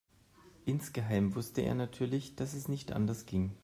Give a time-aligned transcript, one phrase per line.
[0.65, 3.55] Insgeheim wusste er natürlich, dass es nicht anders ging.